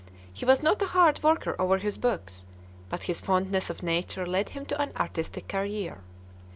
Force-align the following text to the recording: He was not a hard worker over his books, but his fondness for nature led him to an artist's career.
He 0.33 0.45
was 0.45 0.63
not 0.63 0.81
a 0.81 0.87
hard 0.87 1.21
worker 1.21 1.55
over 1.61 1.77
his 1.77 1.99
books, 1.99 2.47
but 2.89 3.03
his 3.03 3.21
fondness 3.21 3.67
for 3.67 3.85
nature 3.85 4.25
led 4.25 4.49
him 4.49 4.65
to 4.65 4.81
an 4.81 4.91
artist's 4.95 5.37
career. 5.47 5.99